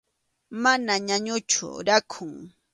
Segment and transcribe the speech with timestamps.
[0.63, 2.33] Mana ñañuchu, rakhun.